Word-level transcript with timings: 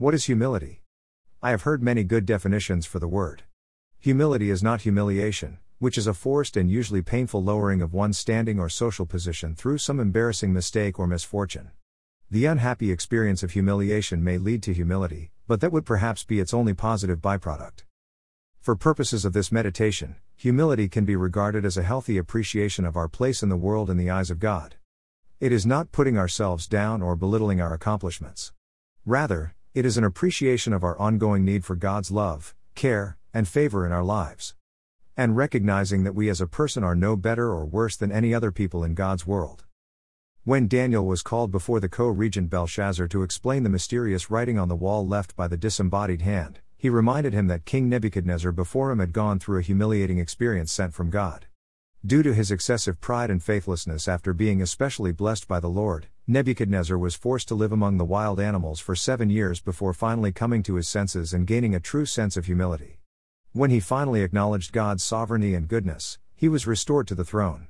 What 0.00 0.14
is 0.14 0.26
humility? 0.26 0.84
I 1.42 1.50
have 1.50 1.62
heard 1.62 1.82
many 1.82 2.04
good 2.04 2.24
definitions 2.24 2.86
for 2.86 3.00
the 3.00 3.08
word. 3.08 3.42
Humility 3.98 4.48
is 4.48 4.62
not 4.62 4.82
humiliation, 4.82 5.58
which 5.80 5.98
is 5.98 6.06
a 6.06 6.14
forced 6.14 6.56
and 6.56 6.70
usually 6.70 7.02
painful 7.02 7.42
lowering 7.42 7.82
of 7.82 7.92
one's 7.92 8.16
standing 8.16 8.60
or 8.60 8.68
social 8.68 9.06
position 9.06 9.56
through 9.56 9.78
some 9.78 9.98
embarrassing 9.98 10.52
mistake 10.52 11.00
or 11.00 11.08
misfortune. 11.08 11.72
The 12.30 12.44
unhappy 12.44 12.92
experience 12.92 13.42
of 13.42 13.50
humiliation 13.50 14.22
may 14.22 14.38
lead 14.38 14.62
to 14.62 14.72
humility, 14.72 15.32
but 15.48 15.60
that 15.62 15.72
would 15.72 15.84
perhaps 15.84 16.22
be 16.22 16.38
its 16.38 16.54
only 16.54 16.74
positive 16.74 17.18
byproduct. 17.18 17.82
For 18.60 18.76
purposes 18.76 19.24
of 19.24 19.32
this 19.32 19.50
meditation, 19.50 20.14
humility 20.36 20.88
can 20.88 21.06
be 21.06 21.16
regarded 21.16 21.64
as 21.64 21.76
a 21.76 21.82
healthy 21.82 22.18
appreciation 22.18 22.84
of 22.84 22.96
our 22.96 23.08
place 23.08 23.42
in 23.42 23.48
the 23.48 23.56
world 23.56 23.90
in 23.90 23.96
the 23.96 24.10
eyes 24.10 24.30
of 24.30 24.38
God. 24.38 24.76
It 25.40 25.50
is 25.50 25.66
not 25.66 25.90
putting 25.90 26.16
ourselves 26.16 26.68
down 26.68 27.02
or 27.02 27.16
belittling 27.16 27.60
our 27.60 27.74
accomplishments. 27.74 28.52
Rather, 29.04 29.56
it 29.78 29.86
is 29.86 29.96
an 29.96 30.02
appreciation 30.02 30.72
of 30.72 30.82
our 30.82 30.98
ongoing 30.98 31.44
need 31.44 31.64
for 31.64 31.76
God's 31.76 32.10
love, 32.10 32.52
care, 32.74 33.16
and 33.32 33.46
favor 33.46 33.86
in 33.86 33.92
our 33.92 34.02
lives. 34.02 34.56
And 35.16 35.36
recognizing 35.36 36.02
that 36.02 36.16
we 36.16 36.28
as 36.28 36.40
a 36.40 36.48
person 36.48 36.82
are 36.82 36.96
no 36.96 37.14
better 37.14 37.52
or 37.52 37.64
worse 37.64 37.94
than 37.94 38.10
any 38.10 38.34
other 38.34 38.50
people 38.50 38.82
in 38.82 38.94
God's 38.94 39.24
world. 39.24 39.66
When 40.42 40.66
Daniel 40.66 41.06
was 41.06 41.22
called 41.22 41.52
before 41.52 41.78
the 41.78 41.88
co 41.88 42.08
regent 42.08 42.50
Belshazzar 42.50 43.06
to 43.06 43.22
explain 43.22 43.62
the 43.62 43.70
mysterious 43.70 44.32
writing 44.32 44.58
on 44.58 44.66
the 44.66 44.74
wall 44.74 45.06
left 45.06 45.36
by 45.36 45.46
the 45.46 45.56
disembodied 45.56 46.22
hand, 46.22 46.58
he 46.76 46.90
reminded 46.90 47.32
him 47.32 47.46
that 47.46 47.64
King 47.64 47.88
Nebuchadnezzar 47.88 48.50
before 48.50 48.90
him 48.90 48.98
had 48.98 49.12
gone 49.12 49.38
through 49.38 49.60
a 49.60 49.62
humiliating 49.62 50.18
experience 50.18 50.72
sent 50.72 50.92
from 50.92 51.08
God. 51.08 51.46
Due 52.04 52.24
to 52.24 52.34
his 52.34 52.50
excessive 52.50 53.00
pride 53.00 53.30
and 53.30 53.40
faithlessness 53.40 54.08
after 54.08 54.32
being 54.32 54.60
especially 54.60 55.12
blessed 55.12 55.46
by 55.46 55.60
the 55.60 55.70
Lord, 55.70 56.08
Nebuchadnezzar 56.30 56.98
was 56.98 57.14
forced 57.14 57.48
to 57.48 57.54
live 57.54 57.72
among 57.72 57.96
the 57.96 58.04
wild 58.04 58.38
animals 58.38 58.80
for 58.80 58.94
seven 58.94 59.30
years 59.30 59.60
before 59.60 59.94
finally 59.94 60.30
coming 60.30 60.62
to 60.64 60.74
his 60.74 60.86
senses 60.86 61.32
and 61.32 61.46
gaining 61.46 61.74
a 61.74 61.80
true 61.80 62.04
sense 62.04 62.36
of 62.36 62.44
humility. 62.44 63.00
When 63.52 63.70
he 63.70 63.80
finally 63.80 64.20
acknowledged 64.20 64.72
God's 64.72 65.02
sovereignty 65.02 65.54
and 65.54 65.66
goodness, 65.66 66.18
he 66.36 66.46
was 66.46 66.66
restored 66.66 67.08
to 67.08 67.14
the 67.14 67.24
throne. 67.24 67.68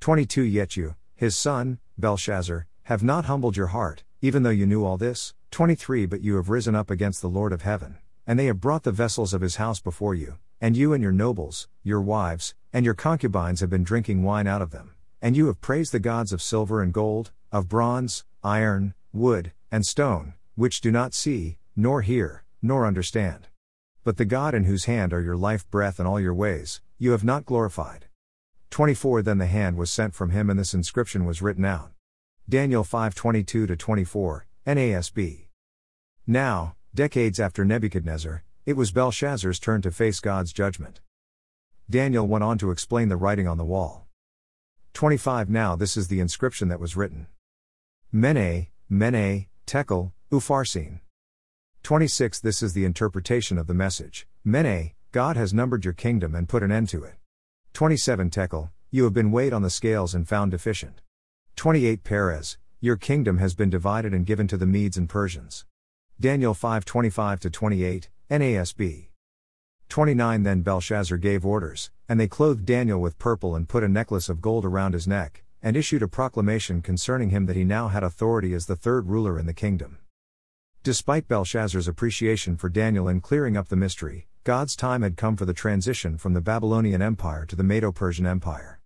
22 0.00 0.42
Yet 0.42 0.76
you, 0.76 0.96
his 1.14 1.36
son, 1.36 1.78
Belshazzar, 1.96 2.66
have 2.82 3.04
not 3.04 3.26
humbled 3.26 3.56
your 3.56 3.68
heart, 3.68 4.02
even 4.20 4.42
though 4.42 4.50
you 4.50 4.66
knew 4.66 4.84
all 4.84 4.96
this. 4.96 5.32
23 5.52 6.04
But 6.04 6.20
you 6.20 6.34
have 6.34 6.50
risen 6.50 6.74
up 6.74 6.90
against 6.90 7.22
the 7.22 7.28
Lord 7.28 7.52
of 7.52 7.62
heaven 7.62 7.98
and 8.28 8.38
they 8.38 8.44
have 8.44 8.60
brought 8.60 8.82
the 8.82 8.92
vessels 8.92 9.32
of 9.32 9.40
his 9.40 9.56
house 9.56 9.80
before 9.80 10.14
you, 10.14 10.36
and 10.60 10.76
you 10.76 10.92
and 10.92 11.02
your 11.02 11.12
nobles, 11.12 11.66
your 11.82 12.02
wives, 12.02 12.54
and 12.74 12.84
your 12.84 12.92
concubines 12.92 13.60
have 13.60 13.70
been 13.70 13.82
drinking 13.82 14.22
wine 14.22 14.46
out 14.46 14.60
of 14.60 14.70
them. 14.70 14.94
And 15.20 15.36
you 15.36 15.46
have 15.46 15.60
praised 15.60 15.92
the 15.92 15.98
gods 15.98 16.32
of 16.32 16.42
silver 16.42 16.82
and 16.82 16.92
gold, 16.92 17.32
of 17.50 17.68
bronze, 17.68 18.24
iron, 18.42 18.94
wood, 19.12 19.52
and 19.70 19.84
stone, 19.84 20.34
which 20.54 20.80
do 20.80 20.90
not 20.90 21.14
see, 21.14 21.58
nor 21.74 22.02
hear, 22.02 22.44
nor 22.62 22.86
understand. 22.86 23.48
But 24.04 24.16
the 24.16 24.24
God 24.24 24.54
in 24.54 24.64
whose 24.64 24.84
hand 24.86 25.12
are 25.12 25.20
your 25.20 25.36
life 25.36 25.68
breath 25.70 25.98
and 25.98 26.08
all 26.08 26.20
your 26.20 26.34
ways, 26.34 26.80
you 26.98 27.12
have 27.12 27.24
not 27.24 27.44
glorified. 27.44 28.06
24 28.70 29.22
Then 29.22 29.38
the 29.38 29.46
hand 29.46 29.76
was 29.76 29.90
sent 29.90 30.14
from 30.14 30.30
him 30.30 30.50
and 30.50 30.58
this 30.58 30.74
inscription 30.74 31.24
was 31.24 31.42
written 31.42 31.64
out. 31.64 31.92
Daniel 32.48 32.84
5:22 32.84 33.76
24, 33.76 34.46
NASB. 34.66 35.48
Now, 36.26 36.74
Decades 36.94 37.38
after 37.38 37.64
Nebuchadnezzar, 37.64 38.42
it 38.66 38.72
was 38.72 38.90
Belshazzar's 38.90 39.60
turn 39.60 39.82
to 39.82 39.92
face 39.92 40.18
God's 40.18 40.52
judgment. 40.52 41.00
Daniel 41.88 42.26
went 42.26 42.42
on 42.42 42.58
to 42.58 42.72
explain 42.72 43.08
the 43.08 43.16
writing 43.16 43.46
on 43.46 43.56
the 43.56 43.64
wall. 43.64 44.07
25 44.98 45.48
Now 45.48 45.76
this 45.76 45.96
is 45.96 46.08
the 46.08 46.18
inscription 46.18 46.66
that 46.66 46.80
was 46.80 46.96
written 46.96 47.28
Mene, 48.10 48.66
Mene, 48.90 49.46
Tekel, 49.64 50.12
Upharsin. 50.32 50.98
26 51.84 52.40
This 52.40 52.64
is 52.64 52.72
the 52.72 52.84
interpretation 52.84 53.58
of 53.58 53.68
the 53.68 53.74
message 53.74 54.26
Mene, 54.44 54.94
God 55.12 55.36
has 55.36 55.54
numbered 55.54 55.84
your 55.84 55.94
kingdom 55.94 56.34
and 56.34 56.48
put 56.48 56.64
an 56.64 56.72
end 56.72 56.88
to 56.88 57.04
it. 57.04 57.14
27 57.74 58.28
Tekel, 58.28 58.72
you 58.90 59.04
have 59.04 59.12
been 59.12 59.30
weighed 59.30 59.52
on 59.52 59.62
the 59.62 59.70
scales 59.70 60.16
and 60.16 60.26
found 60.26 60.50
deficient. 60.50 61.00
28 61.54 62.02
Peres, 62.02 62.58
your 62.80 62.96
kingdom 62.96 63.38
has 63.38 63.54
been 63.54 63.70
divided 63.70 64.12
and 64.12 64.26
given 64.26 64.48
to 64.48 64.56
the 64.56 64.66
Medes 64.66 64.96
and 64.96 65.08
Persians. 65.08 65.64
Daniel 66.18 66.54
5:25 66.54 67.52
28, 67.52 68.10
NASB. 68.32 69.07
29 69.88 70.42
Then 70.42 70.60
Belshazzar 70.60 71.16
gave 71.16 71.46
orders, 71.46 71.90
and 72.08 72.20
they 72.20 72.28
clothed 72.28 72.66
Daniel 72.66 73.00
with 73.00 73.18
purple 73.18 73.56
and 73.56 73.68
put 73.68 73.82
a 73.82 73.88
necklace 73.88 74.28
of 74.28 74.42
gold 74.42 74.64
around 74.64 74.92
his 74.92 75.08
neck, 75.08 75.44
and 75.62 75.76
issued 75.76 76.02
a 76.02 76.08
proclamation 76.08 76.82
concerning 76.82 77.30
him 77.30 77.46
that 77.46 77.56
he 77.56 77.64
now 77.64 77.88
had 77.88 78.02
authority 78.02 78.52
as 78.52 78.66
the 78.66 78.76
third 78.76 79.08
ruler 79.08 79.38
in 79.38 79.46
the 79.46 79.54
kingdom. 79.54 79.98
Despite 80.82 81.28
Belshazzar's 81.28 81.88
appreciation 81.88 82.56
for 82.56 82.68
Daniel 82.68 83.08
in 83.08 83.20
clearing 83.20 83.56
up 83.56 83.68
the 83.68 83.76
mystery, 83.76 84.28
God's 84.44 84.76
time 84.76 85.02
had 85.02 85.16
come 85.16 85.36
for 85.36 85.44
the 85.44 85.52
transition 85.54 86.16
from 86.16 86.34
the 86.34 86.40
Babylonian 86.40 87.02
Empire 87.02 87.44
to 87.46 87.56
the 87.56 87.64
Medo 87.64 87.92
Persian 87.92 88.26
Empire. 88.26 88.80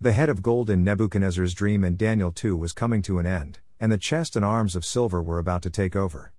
The 0.00 0.12
head 0.12 0.28
of 0.28 0.42
gold 0.42 0.70
in 0.70 0.84
Nebuchadnezzar's 0.84 1.54
dream 1.54 1.84
in 1.84 1.96
Daniel 1.96 2.32
2 2.32 2.56
was 2.56 2.72
coming 2.72 3.02
to 3.02 3.18
an 3.18 3.26
end, 3.26 3.60
and 3.80 3.90
the 3.90 3.98
chest 3.98 4.36
and 4.36 4.44
arms 4.44 4.76
of 4.76 4.84
silver 4.84 5.22
were 5.22 5.38
about 5.38 5.62
to 5.62 5.70
take 5.70 5.94
over. 5.96 6.33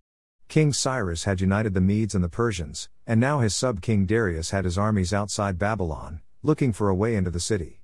King 0.47 0.71
Cyrus 0.71 1.25
had 1.25 1.41
united 1.41 1.73
the 1.73 1.81
Medes 1.81 2.15
and 2.15 2.23
the 2.23 2.29
Persians, 2.29 2.89
and 3.05 3.19
now 3.19 3.39
his 3.39 3.55
sub 3.55 3.81
king 3.81 4.05
Darius 4.05 4.51
had 4.51 4.65
his 4.65 4.77
armies 4.77 5.13
outside 5.13 5.59
Babylon, 5.59 6.21
looking 6.43 6.71
for 6.71 6.89
a 6.89 6.95
way 6.95 7.15
into 7.15 7.31
the 7.31 7.39
city. 7.39 7.81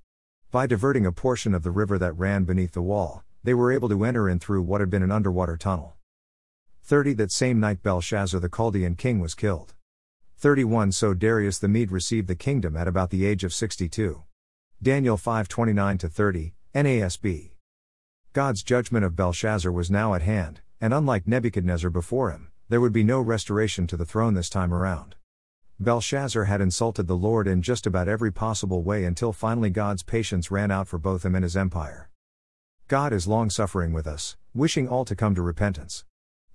By 0.51 0.67
diverting 0.67 1.05
a 1.05 1.11
portion 1.11 1.53
of 1.53 1.63
the 1.63 1.71
river 1.71 1.97
that 1.97 2.17
ran 2.17 2.43
beneath 2.43 2.73
the 2.73 2.81
wall, 2.81 3.23
they 3.43 3.53
were 3.53 3.71
able 3.71 3.89
to 3.89 4.05
enter 4.05 4.29
in 4.29 4.39
through 4.39 4.61
what 4.61 4.81
had 4.81 4.89
been 4.89 5.03
an 5.03 5.11
underwater 5.11 5.57
tunnel. 5.57 5.95
30 6.83 7.13
That 7.13 7.31
same 7.31 7.59
night 7.59 7.81
Belshazzar 7.83 8.39
the 8.39 8.49
Chaldean 8.49 8.95
king 8.95 9.19
was 9.19 9.33
killed. 9.35 9.73
31 10.37 10.91
So 10.91 11.13
Darius 11.13 11.59
the 11.59 11.67
Mede 11.67 11.91
received 11.91 12.27
the 12.27 12.35
kingdom 12.35 12.75
at 12.75 12.87
about 12.87 13.09
the 13.09 13.25
age 13.25 13.43
of 13.43 13.53
62. 13.53 14.23
Daniel 14.81 15.17
5:29 15.17 16.11
30, 16.11 16.53
NASB. 16.73 17.51
God's 18.33 18.63
judgment 18.63 19.05
of 19.05 19.15
Belshazzar 19.15 19.71
was 19.71 19.91
now 19.91 20.13
at 20.13 20.21
hand, 20.21 20.61
and 20.79 20.93
unlike 20.93 21.27
Nebuchadnezzar 21.27 21.89
before 21.89 22.31
him, 22.31 22.50
there 22.71 22.79
would 22.79 22.93
be 22.93 23.03
no 23.03 23.19
restoration 23.19 23.85
to 23.85 23.97
the 23.97 24.05
throne 24.05 24.33
this 24.33 24.49
time 24.49 24.73
around. 24.73 25.15
Belshazzar 25.77 26.45
had 26.45 26.61
insulted 26.61 27.05
the 27.05 27.17
Lord 27.17 27.45
in 27.45 27.61
just 27.61 27.85
about 27.85 28.07
every 28.07 28.31
possible 28.31 28.81
way 28.81 29.03
until 29.03 29.33
finally 29.33 29.69
God's 29.69 30.03
patience 30.03 30.49
ran 30.49 30.71
out 30.71 30.87
for 30.87 30.97
both 30.97 31.25
him 31.25 31.35
and 31.35 31.43
his 31.43 31.57
empire. 31.57 32.09
God 32.87 33.11
is 33.11 33.27
long 33.27 33.49
suffering 33.49 33.91
with 33.91 34.07
us, 34.07 34.37
wishing 34.53 34.87
all 34.87 35.03
to 35.03 35.17
come 35.17 35.35
to 35.35 35.41
repentance. 35.41 36.05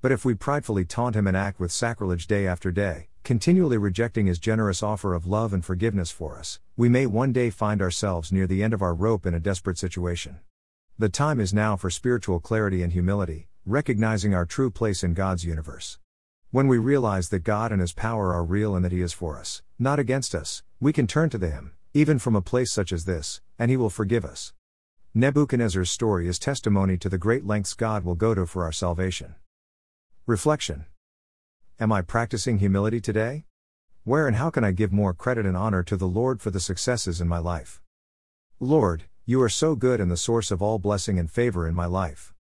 But 0.00 0.10
if 0.10 0.24
we 0.24 0.34
pridefully 0.34 0.86
taunt 0.86 1.14
him 1.14 1.26
and 1.26 1.36
act 1.36 1.60
with 1.60 1.70
sacrilege 1.70 2.26
day 2.26 2.46
after 2.46 2.72
day, 2.72 3.08
continually 3.22 3.76
rejecting 3.76 4.24
his 4.24 4.38
generous 4.38 4.82
offer 4.82 5.12
of 5.12 5.26
love 5.26 5.52
and 5.52 5.62
forgiveness 5.62 6.10
for 6.10 6.38
us, 6.38 6.60
we 6.78 6.88
may 6.88 7.04
one 7.04 7.34
day 7.34 7.50
find 7.50 7.82
ourselves 7.82 8.32
near 8.32 8.46
the 8.46 8.62
end 8.62 8.72
of 8.72 8.80
our 8.80 8.94
rope 8.94 9.26
in 9.26 9.34
a 9.34 9.38
desperate 9.38 9.76
situation. 9.76 10.40
The 10.98 11.10
time 11.10 11.40
is 11.40 11.52
now 11.52 11.76
for 11.76 11.90
spiritual 11.90 12.40
clarity 12.40 12.82
and 12.82 12.94
humility, 12.94 13.48
recognizing 13.66 14.32
our 14.32 14.46
true 14.46 14.70
place 14.70 15.04
in 15.04 15.12
God's 15.12 15.44
universe. 15.44 15.98
When 16.52 16.68
we 16.68 16.78
realize 16.78 17.28
that 17.30 17.40
God 17.40 17.72
and 17.72 17.80
His 17.80 17.92
power 17.92 18.32
are 18.32 18.44
real 18.44 18.76
and 18.76 18.84
that 18.84 18.92
He 18.92 19.00
is 19.00 19.12
for 19.12 19.38
us, 19.38 19.62
not 19.78 19.98
against 19.98 20.34
us, 20.34 20.62
we 20.78 20.92
can 20.92 21.06
turn 21.06 21.28
to 21.30 21.38
Him, 21.38 21.72
even 21.92 22.18
from 22.18 22.36
a 22.36 22.40
place 22.40 22.72
such 22.72 22.92
as 22.92 23.04
this, 23.04 23.40
and 23.58 23.70
He 23.70 23.76
will 23.76 23.90
forgive 23.90 24.24
us. 24.24 24.52
Nebuchadnezzar's 25.12 25.90
story 25.90 26.28
is 26.28 26.38
testimony 26.38 26.96
to 26.98 27.08
the 27.08 27.18
great 27.18 27.44
lengths 27.44 27.74
God 27.74 28.04
will 28.04 28.14
go 28.14 28.34
to 28.34 28.46
for 28.46 28.62
our 28.62 28.72
salvation. 28.72 29.34
Reflection 30.24 30.86
Am 31.80 31.90
I 31.90 32.00
practicing 32.00 32.58
humility 32.58 33.00
today? 33.00 33.44
Where 34.04 34.28
and 34.28 34.36
how 34.36 34.50
can 34.50 34.62
I 34.62 34.70
give 34.70 34.92
more 34.92 35.12
credit 35.12 35.46
and 35.46 35.56
honor 35.56 35.82
to 35.82 35.96
the 35.96 36.06
Lord 36.06 36.40
for 36.40 36.52
the 36.52 36.60
successes 36.60 37.20
in 37.20 37.26
my 37.26 37.38
life? 37.38 37.82
Lord, 38.60 39.04
you 39.24 39.42
are 39.42 39.48
so 39.48 39.74
good 39.74 40.00
and 40.00 40.10
the 40.10 40.16
source 40.16 40.52
of 40.52 40.62
all 40.62 40.78
blessing 40.78 41.18
and 41.18 41.28
favor 41.28 41.66
in 41.66 41.74
my 41.74 41.86
life. 41.86 42.32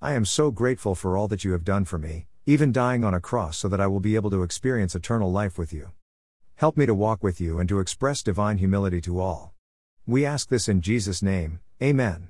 I 0.00 0.14
am 0.14 0.24
so 0.24 0.50
grateful 0.50 0.94
for 0.94 1.18
all 1.18 1.28
that 1.28 1.44
you 1.44 1.52
have 1.52 1.62
done 1.62 1.84
for 1.84 1.98
me, 1.98 2.26
even 2.46 2.72
dying 2.72 3.04
on 3.04 3.14
a 3.14 3.20
cross 3.20 3.56
so 3.56 3.68
that 3.68 3.80
I 3.80 3.86
will 3.86 4.00
be 4.00 4.14
able 4.14 4.30
to 4.30 4.42
experience 4.42 4.94
eternal 4.94 5.32
life 5.32 5.56
with 5.56 5.72
you. 5.72 5.92
Help 6.56 6.76
me 6.76 6.84
to 6.84 6.94
walk 6.94 7.22
with 7.22 7.40
you 7.40 7.58
and 7.58 7.68
to 7.70 7.80
express 7.80 8.22
divine 8.22 8.58
humility 8.58 9.00
to 9.00 9.18
all. 9.18 9.54
We 10.06 10.26
ask 10.26 10.48
this 10.48 10.68
in 10.68 10.82
Jesus' 10.82 11.22
name, 11.22 11.60
Amen. 11.82 12.28